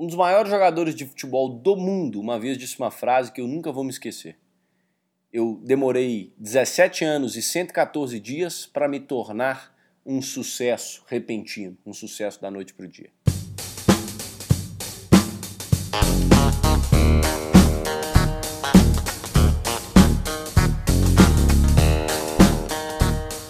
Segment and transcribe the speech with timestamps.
[0.00, 3.48] Um dos maiores jogadores de futebol do mundo uma vez disse uma frase que eu
[3.48, 4.38] nunca vou me esquecer.
[5.32, 9.76] Eu demorei 17 anos e 114 dias para me tornar
[10.06, 13.10] um sucesso repentino, um sucesso da noite para o dia.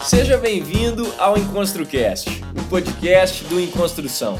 [0.03, 4.39] Seja bem-vindo ao EnconstruCast, o podcast do Enconstrução.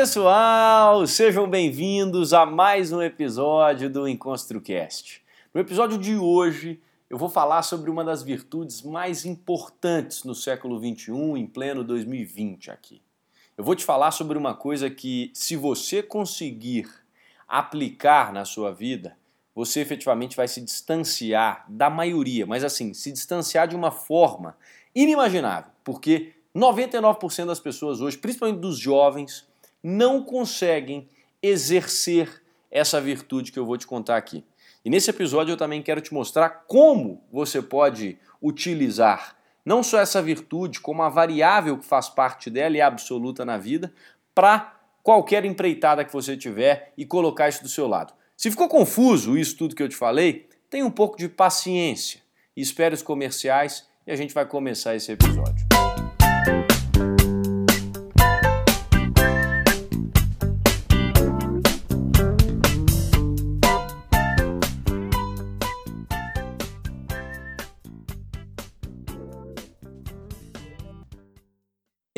[0.00, 5.22] Pessoal, sejam bem-vindos a mais um episódio do EnconstruCast.
[5.52, 10.80] No episódio de hoje eu vou falar sobre uma das virtudes mais importantes no século
[10.80, 13.02] 21, em pleno 2020 aqui.
[13.58, 16.88] Eu vou te falar sobre uma coisa que, se você conseguir
[17.46, 19.18] aplicar na sua vida,
[19.54, 24.56] você efetivamente vai se distanciar da maioria, mas assim, se distanciar de uma forma
[24.94, 29.49] inimaginável, porque 99% das pessoas hoje, principalmente dos jovens,
[29.82, 31.08] não conseguem
[31.42, 34.44] exercer essa virtude que eu vou te contar aqui.
[34.84, 40.22] E nesse episódio eu também quero te mostrar como você pode utilizar não só essa
[40.22, 43.92] virtude, como a variável que faz parte dela e é absoluta na vida,
[44.34, 48.12] para qualquer empreitada que você tiver e colocar isso do seu lado.
[48.36, 52.20] Se ficou confuso isso tudo que eu te falei, tenha um pouco de paciência.
[52.56, 55.69] Espere os comerciais e a gente vai começar esse episódio.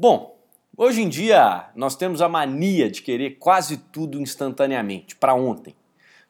[0.00, 0.40] Bom,
[0.78, 5.76] hoje em dia nós temos a mania de querer quase tudo instantaneamente, para ontem.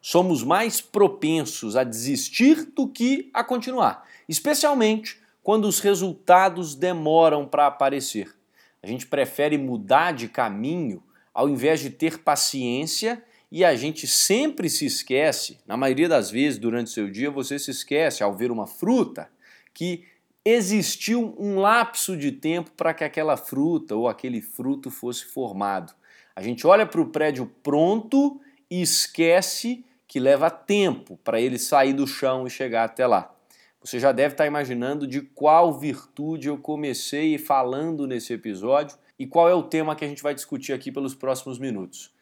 [0.02, 7.68] Somos mais propensos a desistir do que a continuar, especialmente quando os resultados demoram para
[7.68, 8.34] aparecer.
[8.82, 11.00] A gente prefere mudar de caminho
[11.32, 16.58] ao invés de ter paciência e a gente sempre se esquece, na maioria das vezes
[16.58, 19.30] durante o seu dia, você se esquece ao ver uma fruta
[19.72, 20.08] que
[20.44, 25.92] existiu um lapso de tempo para que aquela fruta ou aquele fruto fosse formado.
[26.34, 28.40] A gente olha para o prédio pronto
[28.70, 33.34] e esquece que leva tempo para ele sair do chão e chegar até lá.
[33.82, 39.48] Você já deve estar imaginando de qual virtude eu comecei falando nesse episódio e qual
[39.48, 42.12] é o tema que a gente vai discutir aqui pelos próximos minutos.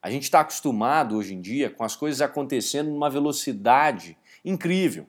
[0.00, 5.06] A gente está acostumado hoje em dia com as coisas acontecendo numa velocidade incrível.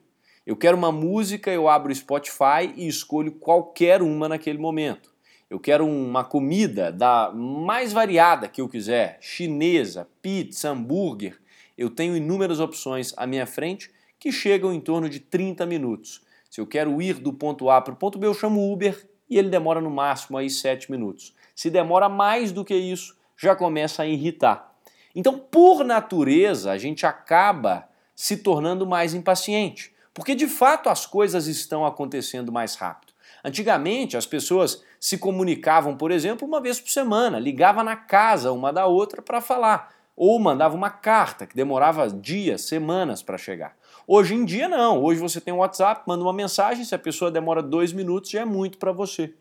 [0.50, 5.14] Eu quero uma música, eu abro o Spotify e escolho qualquer uma naquele momento.
[5.48, 11.40] Eu quero uma comida da mais variada que eu quiser, chinesa, pizza, hambúrguer.
[11.78, 16.26] Eu tenho inúmeras opções à minha frente que chegam em torno de 30 minutos.
[16.50, 19.38] Se eu quero ir do ponto A para o ponto B, eu chamo Uber e
[19.38, 21.31] ele demora no máximo aí 7 minutos.
[21.54, 24.74] Se demora mais do que isso, já começa a irritar.
[25.13, 29.94] Então, por natureza, a gente acaba se tornando mais impaciente.
[30.19, 33.13] Porque de fato as coisas estão acontecendo mais rápido.
[33.42, 38.74] Antigamente as pessoas se comunicavam, por exemplo, uma vez por semana, ligava na casa uma
[38.74, 43.77] da outra para falar, ou mandava uma carta que demorava dias, semanas para chegar.
[44.06, 47.31] Hoje em dia não, hoje você tem um WhatsApp, manda uma mensagem, se a pessoa
[47.31, 49.33] demora dois minutos já é muito para você.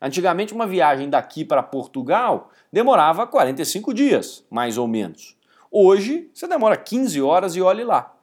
[0.00, 5.36] Antigamente uma viagem daqui para Portugal demorava 45 dias, mais ou menos.
[5.70, 8.16] Hoje você demora 15 horas e olhe lá.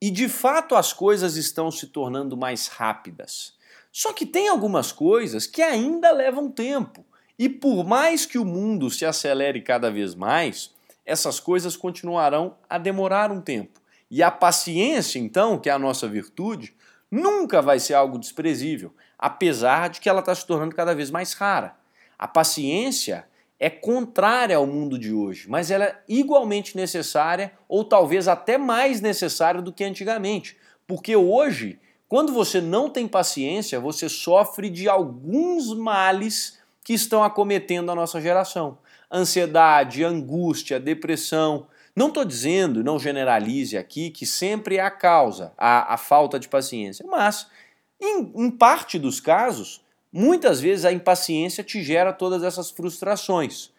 [0.00, 3.54] E de fato as coisas estão se tornando mais rápidas.
[3.90, 7.04] Só que tem algumas coisas que ainda levam tempo.
[7.38, 10.70] E por mais que o mundo se acelere cada vez mais,
[11.04, 13.80] essas coisas continuarão a demorar um tempo.
[14.10, 16.74] E a paciência, então, que é a nossa virtude,
[17.10, 21.32] nunca vai ser algo desprezível, apesar de que ela está se tornando cada vez mais
[21.32, 21.76] rara.
[22.18, 23.26] A paciência
[23.58, 29.00] é contrária ao mundo de hoje, mas ela é igualmente necessária ou talvez até mais
[29.00, 30.56] necessária do que antigamente,
[30.86, 37.90] porque hoje, quando você não tem paciência, você sofre de alguns males que estão acometendo
[37.90, 38.78] a nossa geração:
[39.12, 41.66] ansiedade, angústia, depressão.
[41.96, 46.46] Não estou dizendo, não generalize aqui, que sempre é a causa, a, a falta de
[46.46, 47.46] paciência, mas
[47.98, 49.80] em, em parte dos casos,
[50.12, 53.70] Muitas vezes a impaciência te gera todas essas frustrações.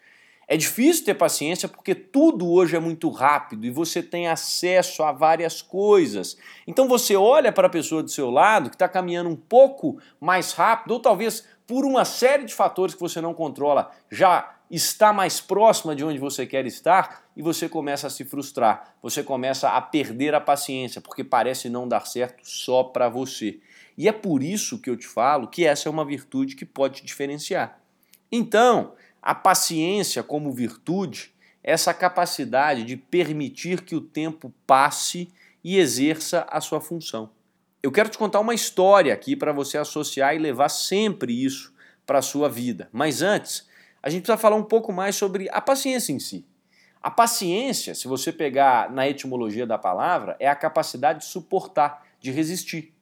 [0.50, 5.12] É difícil ter paciência porque tudo hoje é muito rápido e você tem acesso a
[5.12, 6.38] várias coisas.
[6.66, 10.52] Então você olha para a pessoa do seu lado que está caminhando um pouco mais
[10.52, 15.38] rápido, ou talvez por uma série de fatores que você não controla, já está mais
[15.38, 18.94] próxima de onde você quer estar e você começa a se frustrar.
[19.02, 23.60] Você começa a perder a paciência porque parece não dar certo só para você.
[23.98, 27.00] E é por isso que eu te falo que essa é uma virtude que pode
[27.00, 27.80] te diferenciar.
[28.30, 31.34] Então, a paciência como virtude,
[31.64, 35.28] essa capacidade de permitir que o tempo passe
[35.64, 37.30] e exerça a sua função.
[37.82, 41.74] Eu quero te contar uma história aqui para você associar e levar sempre isso
[42.06, 42.88] para a sua vida.
[42.92, 43.68] Mas antes,
[44.00, 46.46] a gente precisa falar um pouco mais sobre a paciência em si.
[47.02, 52.30] A paciência, se você pegar na etimologia da palavra, é a capacidade de suportar, de
[52.30, 52.94] resistir.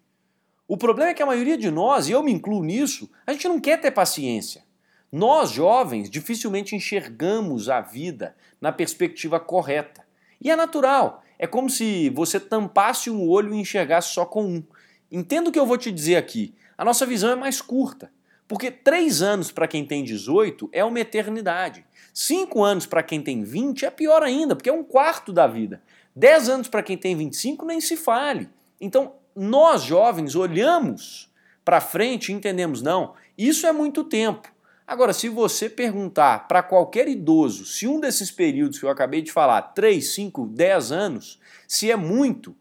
[0.68, 3.46] O problema é que a maioria de nós, e eu me incluo nisso, a gente
[3.46, 4.64] não quer ter paciência.
[5.12, 10.04] Nós, jovens, dificilmente enxergamos a vida na perspectiva correta.
[10.40, 11.22] E é natural.
[11.38, 14.64] É como se você tampasse um olho e enxergasse só com um.
[15.10, 16.54] Entendo o que eu vou te dizer aqui.
[16.76, 18.10] A nossa visão é mais curta.
[18.48, 21.84] Porque três anos para quem tem 18 é uma eternidade.
[22.12, 25.82] Cinco anos para quem tem 20 é pior ainda, porque é um quarto da vida.
[26.14, 28.48] Dez anos para quem tem 25 nem se fale.
[28.80, 31.31] Então, nós jovens olhamos
[31.65, 34.50] para frente e entendemos, não, isso é muito tempo.
[34.87, 39.33] Agora, se você perguntar para qualquer idoso se um desses períodos que eu acabei de
[39.33, 42.55] falar, 3, 5, 10 anos, se é muito,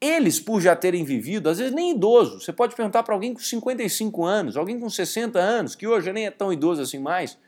[0.00, 3.40] eles, por já terem vivido, às vezes nem idoso, você pode perguntar para alguém com
[3.40, 7.38] 55 anos, alguém com 60 anos, que hoje nem é tão idoso assim mais,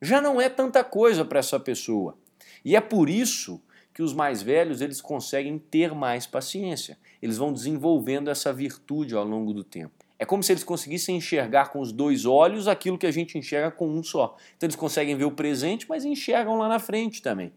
[0.00, 2.16] já não é tanta coisa para essa pessoa.
[2.64, 3.60] E é por isso
[3.94, 6.98] que os mais velhos eles conseguem ter mais paciência.
[7.20, 10.02] Eles vão desenvolvendo essa virtude ao longo do tempo.
[10.18, 13.70] É como se eles conseguissem enxergar com os dois olhos aquilo que a gente enxerga
[13.70, 14.36] com um só.
[14.56, 17.52] Então eles conseguem ver o presente, mas enxergam lá na frente também.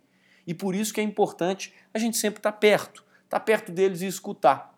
[0.47, 3.71] E por isso que é importante a gente sempre estar tá perto, estar tá perto
[3.71, 4.75] deles e escutar.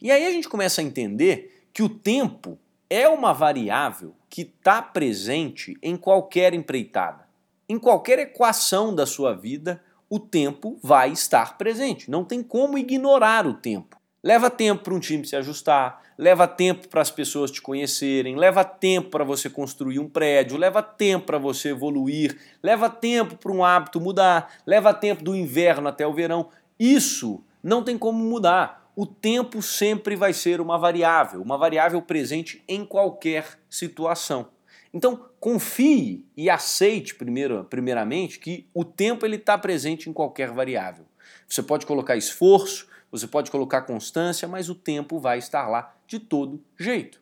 [0.00, 2.58] E aí a gente começa a entender que o tempo
[2.88, 7.28] é uma variável que está presente em qualquer empreitada.
[7.68, 12.10] Em qualquer equação da sua vida, o tempo vai estar presente.
[12.10, 13.96] Não tem como ignorar o tempo.
[14.22, 18.62] Leva tempo para um time se ajustar, leva tempo para as pessoas te conhecerem, leva
[18.62, 23.64] tempo para você construir um prédio, leva tempo para você evoluir, leva tempo para um
[23.64, 26.50] hábito mudar, leva tempo do inverno até o verão.
[26.78, 28.90] Isso não tem como mudar.
[28.94, 34.48] O tempo sempre vai ser uma variável, uma variável presente em qualquer situação.
[34.92, 41.06] Então, confie e aceite primeiro, primeiramente que o tempo ele está presente em qualquer variável.
[41.48, 46.20] Você pode colocar esforço, você pode colocar constância, mas o tempo vai estar lá de
[46.20, 47.20] todo jeito.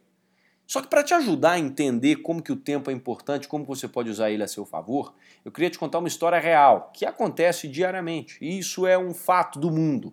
[0.67, 3.89] Só que para te ajudar a entender como que o tempo é importante, como você
[3.89, 7.69] pode usar ele a seu favor, eu queria te contar uma história real que acontece
[7.69, 8.37] diariamente.
[8.43, 10.13] E isso é um fato do mundo.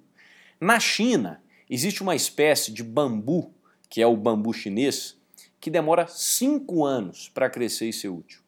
[0.62, 3.54] Na China, existe uma espécie de bambu,
[3.90, 5.18] que é o bambu chinês,
[5.66, 8.40] que demora cinco anos para crescer e ser útil.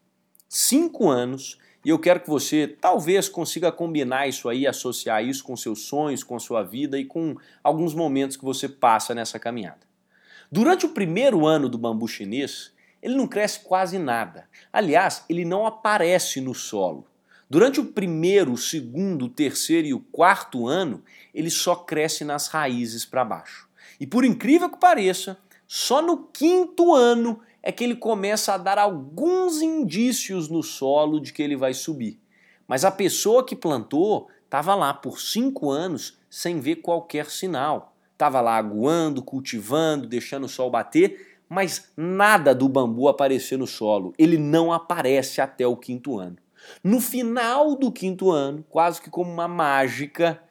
[0.48, 5.58] Cinco anos, e eu quero que você talvez consiga combinar isso aí, associar isso com
[5.58, 9.80] seus sonhos, com sua vida e com alguns momentos que você passa nessa caminhada.
[10.52, 12.72] Durante o primeiro ano do bambu chinês,
[13.02, 14.48] ele não cresce quase nada.
[14.72, 17.08] Aliás, ele não aparece no solo.
[17.50, 22.48] Durante o primeiro, o segundo, o terceiro e o quarto ano, ele só cresce nas
[22.48, 23.68] raízes para baixo.
[24.00, 25.36] E por incrível que pareça,
[25.68, 31.34] só no quinto ano é que ele começa a dar alguns indícios no solo de
[31.34, 32.18] que ele vai subir.
[32.66, 37.94] Mas a pessoa que plantou estava lá por cinco anos sem ver qualquer sinal.
[38.14, 44.14] Estava lá aguando, cultivando, deixando o sol bater, mas nada do bambu aparecer no solo.
[44.18, 46.38] Ele não aparece até o quinto ano.
[46.84, 50.42] No final do quinto ano, quase que como uma mágica,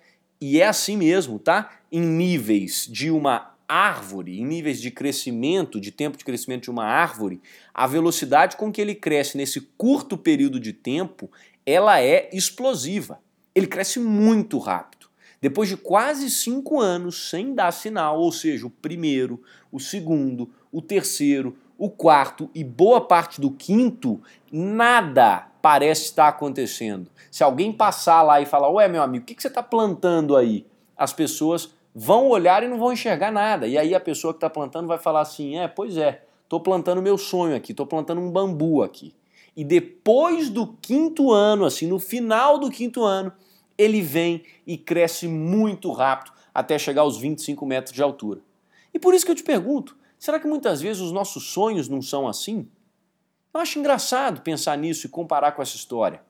[0.40, 1.78] e é assim mesmo, tá?
[1.90, 6.84] Em níveis de uma árvore, em níveis de crescimento, de tempo de crescimento de uma
[6.84, 7.40] árvore,
[7.74, 11.30] a velocidade com que ele cresce nesse curto período de tempo,
[11.64, 13.20] ela é explosiva.
[13.54, 15.08] Ele cresce muito rápido.
[15.40, 20.80] Depois de quase cinco anos sem dar sinal, ou seja, o primeiro, o segundo, o
[20.80, 24.20] terceiro, o quarto e boa parte do quinto,
[24.50, 27.10] nada parece estar acontecendo.
[27.30, 30.66] Se alguém passar lá e falar, ué, meu amigo, o que você está plantando aí?
[30.96, 33.66] As pessoas vão olhar e não vão enxergar nada.
[33.66, 37.00] E aí a pessoa que está plantando vai falar assim: é, pois é, estou plantando
[37.00, 39.14] meu sonho aqui, estou plantando um bambu aqui.
[39.56, 43.32] E depois do quinto ano, assim, no final do quinto ano,
[43.78, 48.40] ele vem e cresce muito rápido até chegar aos 25 metros de altura.
[48.92, 52.02] E por isso que eu te pergunto: será que muitas vezes os nossos sonhos não
[52.02, 52.68] são assim?
[53.54, 56.20] Eu acho engraçado pensar nisso e comparar com essa história.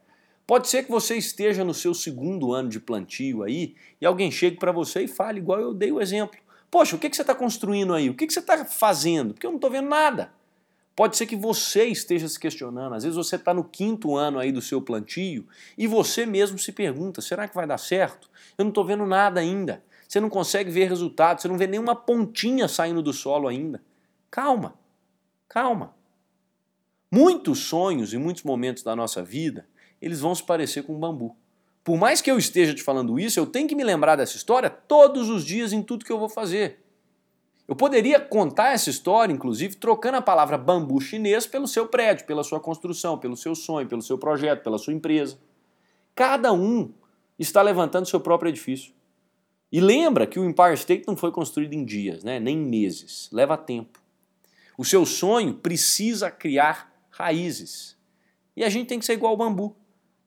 [0.46, 4.56] Pode ser que você esteja no seu segundo ano de plantio aí e alguém chegue
[4.58, 6.38] para você e fale, igual eu dei o exemplo.
[6.70, 8.08] Poxa, o que, que você está construindo aí?
[8.08, 9.34] O que, que você está fazendo?
[9.34, 10.32] Porque eu não estou vendo nada.
[10.94, 12.94] Pode ser que você esteja se questionando.
[12.94, 16.72] Às vezes você está no quinto ano aí do seu plantio e você mesmo se
[16.72, 18.30] pergunta: será que vai dar certo?
[18.56, 19.84] Eu não estou vendo nada ainda.
[20.08, 23.82] Você não consegue ver resultados, você não vê nenhuma pontinha saindo do solo ainda.
[24.30, 24.74] Calma,
[25.48, 25.94] calma.
[27.10, 29.66] Muitos sonhos e muitos momentos da nossa vida
[30.00, 31.36] eles vão se parecer com um bambu.
[31.82, 34.68] Por mais que eu esteja te falando isso, eu tenho que me lembrar dessa história
[34.68, 36.80] todos os dias em tudo que eu vou fazer.
[37.68, 42.44] Eu poderia contar essa história, inclusive, trocando a palavra bambu chinês pelo seu prédio, pela
[42.44, 45.38] sua construção, pelo seu sonho, pelo seu projeto, pela sua empresa.
[46.14, 46.92] Cada um
[47.38, 48.92] está levantando seu próprio edifício.
[49.70, 52.38] E lembra que o Empire State não foi construído em dias, né?
[52.38, 53.28] nem em meses.
[53.32, 54.00] Leva tempo.
[54.78, 57.96] O seu sonho precisa criar raízes.
[58.56, 59.76] E a gente tem que ser igual ao bambu.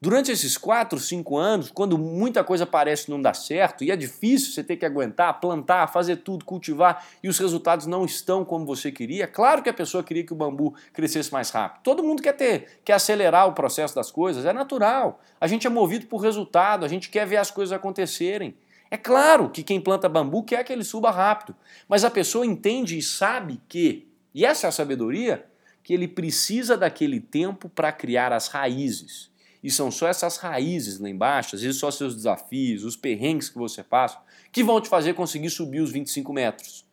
[0.01, 4.53] Durante esses 4, 5 anos, quando muita coisa parece não dar certo e é difícil
[4.53, 8.93] você ter que aguentar, plantar, fazer tudo, cultivar e os resultados não estão como você
[8.93, 11.83] queria, claro que a pessoa queria que o bambu crescesse mais rápido.
[11.83, 15.19] Todo mundo quer ter, quer acelerar o processo das coisas, é natural.
[15.37, 18.55] A gente é movido por resultado, a gente quer ver as coisas acontecerem.
[18.89, 21.53] É claro que quem planta bambu quer que ele suba rápido,
[21.89, 25.45] mas a pessoa entende e sabe que, e essa é a sabedoria,
[25.83, 29.29] que ele precisa daquele tempo para criar as raízes.
[29.63, 33.57] E são só essas raízes lá embaixo, às vezes só seus desafios, os perrengues que
[33.57, 34.19] você passa,
[34.51, 36.85] que vão te fazer conseguir subir os 25 metros.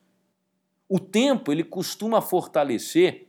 [0.88, 3.28] O tempo, ele costuma fortalecer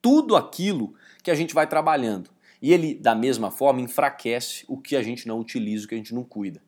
[0.00, 2.30] tudo aquilo que a gente vai trabalhando.
[2.60, 5.98] E ele, da mesma forma, enfraquece o que a gente não utiliza, o que a
[5.98, 6.62] gente não cuida.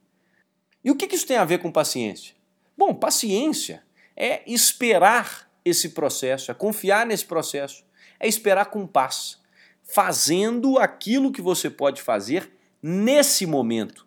[0.82, 2.34] E o que isso tem a ver com paciência?
[2.76, 3.82] Bom, paciência
[4.16, 7.84] é esperar esse processo, é confiar nesse processo,
[8.20, 9.38] é esperar com paz
[9.84, 12.50] fazendo aquilo que você pode fazer
[12.82, 14.06] nesse momento,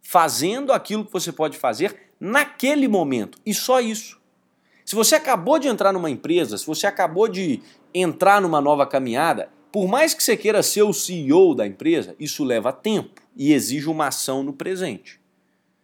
[0.00, 4.20] fazendo aquilo que você pode fazer naquele momento e só isso.
[4.84, 7.62] Se você acabou de entrar numa empresa, se você acabou de
[7.92, 12.44] entrar numa nova caminhada, por mais que você queira ser o CEO da empresa, isso
[12.44, 15.20] leva tempo e exige uma ação no presente.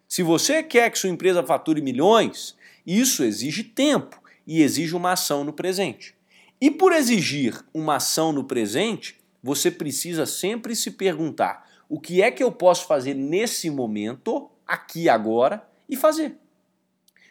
[0.06, 2.56] Se você quer que sua empresa fature milhões,
[2.87, 6.14] isso exige tempo e exige uma ação no presente.
[6.61, 12.30] E por exigir uma ação no presente, você precisa sempre se perguntar: o que é
[12.30, 16.37] que eu posso fazer nesse momento, aqui agora, e fazer?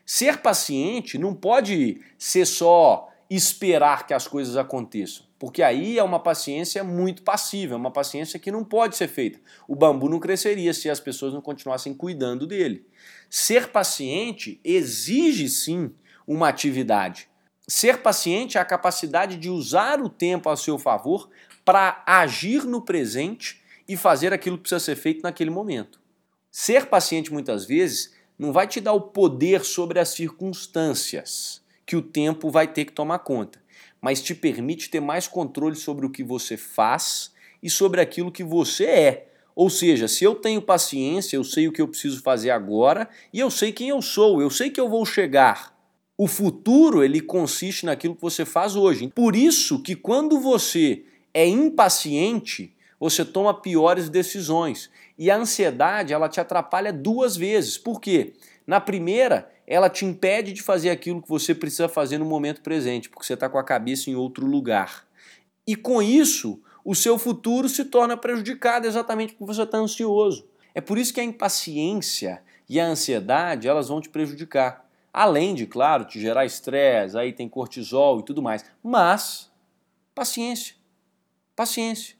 [0.06, 6.20] Ser paciente não pode ser só esperar que as coisas aconteçam, porque aí é uma
[6.20, 9.40] paciência muito passiva, é uma paciência que não pode ser feita.
[9.68, 12.88] O bambu não cresceria se as pessoas não continuassem cuidando dele.
[13.30, 15.92] Ser paciente exige sim
[16.26, 17.30] uma atividade.
[17.68, 21.30] Ser paciente é a capacidade de usar o tempo a seu favor
[21.70, 26.02] para agir no presente e fazer aquilo que precisa ser feito naquele momento.
[26.50, 32.02] Ser paciente muitas vezes não vai te dar o poder sobre as circunstâncias que o
[32.02, 33.62] tempo vai ter que tomar conta,
[34.02, 38.44] mas te permite ter mais controle sobre o que você faz e sobre aquilo que
[38.44, 39.28] você é.
[39.56, 43.40] Ou seja, se eu tenho paciência, eu sei o que eu preciso fazer agora e
[43.40, 45.78] eu sei quem eu sou, eu sei que eu vou chegar.
[46.18, 49.08] O futuro, ele consiste naquilo que você faz hoje.
[49.14, 54.90] Por isso que quando você é impaciente, você toma piores decisões.
[55.18, 57.78] E a ansiedade, ela te atrapalha duas vezes.
[57.78, 58.34] Por quê?
[58.66, 63.10] Na primeira, ela te impede de fazer aquilo que você precisa fazer no momento presente,
[63.10, 65.06] porque você está com a cabeça em outro lugar.
[65.66, 70.48] E com isso, o seu futuro se torna prejudicado exatamente porque você está ansioso.
[70.74, 74.88] É por isso que a impaciência e a ansiedade, elas vão te prejudicar.
[75.12, 78.64] Além de, claro, te gerar estresse, aí tem cortisol e tudo mais.
[78.84, 79.52] Mas,
[80.16, 80.79] paciência.
[81.60, 82.16] Paciência.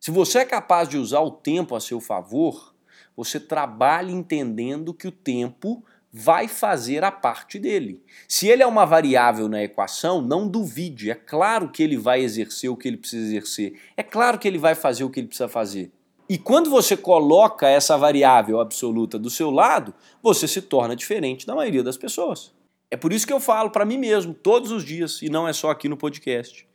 [0.00, 2.74] Se você é capaz de usar o tempo a seu favor,
[3.16, 8.02] você trabalha entendendo que o tempo vai fazer a parte dele.
[8.26, 11.08] Se ele é uma variável na equação, não duvide.
[11.08, 13.80] É claro que ele vai exercer o que ele precisa exercer.
[13.96, 15.92] É claro que ele vai fazer o que ele precisa fazer.
[16.28, 21.54] E quando você coloca essa variável absoluta do seu lado, você se torna diferente da
[21.54, 22.52] maioria das pessoas.
[22.90, 25.52] É por isso que eu falo para mim mesmo todos os dias, e não é
[25.52, 26.66] só aqui no podcast.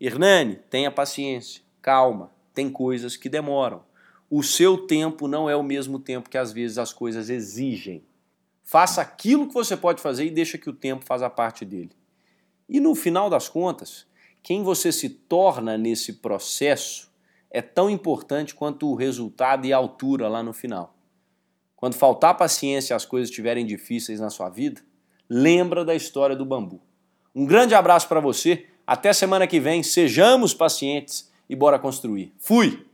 [0.00, 3.82] Hernani, tenha paciência, calma, tem coisas que demoram.
[4.30, 8.04] O seu tempo não é o mesmo tempo que às vezes as coisas exigem.
[8.62, 11.92] Faça aquilo que você pode fazer e deixa que o tempo faça parte dele.
[12.68, 14.06] E no final das contas,
[14.42, 17.10] quem você se torna nesse processo
[17.50, 20.94] é tão importante quanto o resultado e a altura lá no final.
[21.74, 24.82] Quando faltar paciência e as coisas estiverem difíceis na sua vida,
[25.28, 26.82] lembra da história do bambu.
[27.34, 32.32] Um grande abraço para você, até semana que vem, sejamos pacientes e bora construir.
[32.38, 32.87] Fui!